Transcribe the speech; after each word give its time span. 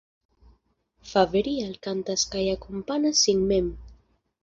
Faverial 1.09 1.77
kantas 1.89 2.25
kaj 2.35 2.45
akompanas 2.57 3.25
sin 3.25 3.49
mem. 3.55 3.73